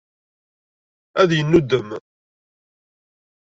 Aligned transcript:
Ad 1.21 1.29
yennuddem. 1.33 1.89